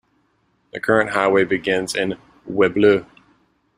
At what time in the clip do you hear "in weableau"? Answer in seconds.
1.95-3.05